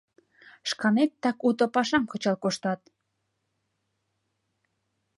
Шканет 0.69 1.11
так 1.23 1.37
уто 1.47 1.65
пашам 1.73 2.03
кычал 2.11 2.35
коштат!.. 2.43 2.81